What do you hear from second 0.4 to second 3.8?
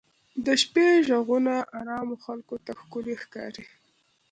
د شپې ږغونه ارامو خلکو ته ښکلي ښکاري.